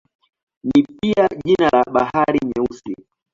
[0.63, 2.95] Ni pia jina la Bahari Nyeusi.